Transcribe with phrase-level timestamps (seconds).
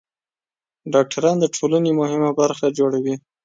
[0.93, 3.15] ډاکټران د ټولنې مهمه برخه جوړوي.